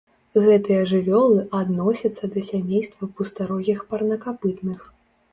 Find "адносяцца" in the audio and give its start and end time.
1.59-2.29